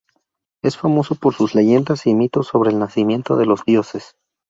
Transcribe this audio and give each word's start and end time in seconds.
Es 0.63 0.77
famoso 0.77 1.13
por 1.13 1.35
sus 1.35 1.53
leyendas 1.53 2.07
y 2.07 2.15
mitos 2.15 2.47
sobre 2.47 2.71
el 2.71 2.79
nacimiento 2.79 3.35
de 3.37 3.45
los 3.45 3.63
dioses. 3.65 4.15